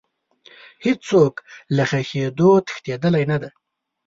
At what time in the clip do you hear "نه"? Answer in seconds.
3.31-3.37